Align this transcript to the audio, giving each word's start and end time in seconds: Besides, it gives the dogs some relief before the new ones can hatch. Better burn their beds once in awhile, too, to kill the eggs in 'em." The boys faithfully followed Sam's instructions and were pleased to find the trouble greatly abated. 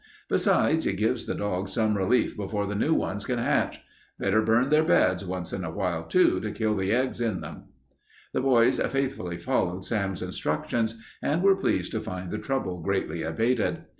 Besides, 0.29 0.87
it 0.87 0.95
gives 0.95 1.27
the 1.27 1.35
dogs 1.35 1.73
some 1.73 1.95
relief 1.95 2.35
before 2.35 2.65
the 2.65 2.73
new 2.73 2.91
ones 2.91 3.23
can 3.23 3.37
hatch. 3.37 3.81
Better 4.17 4.41
burn 4.41 4.69
their 4.71 4.83
beds 4.83 5.23
once 5.23 5.53
in 5.53 5.63
awhile, 5.63 6.05
too, 6.05 6.39
to 6.39 6.49
kill 6.51 6.75
the 6.75 6.91
eggs 6.91 7.21
in 7.21 7.43
'em." 7.45 7.65
The 8.33 8.41
boys 8.41 8.79
faithfully 8.79 9.37
followed 9.37 9.85
Sam's 9.85 10.23
instructions 10.23 10.99
and 11.21 11.43
were 11.43 11.55
pleased 11.55 11.91
to 11.91 11.99
find 11.99 12.31
the 12.31 12.39
trouble 12.39 12.81
greatly 12.81 13.21
abated. 13.21 13.83